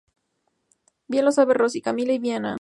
Bien 1.07 1.25
lo 1.25 1.31
saben 1.31 1.57
Rosy, 1.59 1.79
Camila 1.79 2.11
y 2.11 2.17
Viviana. 2.17 2.57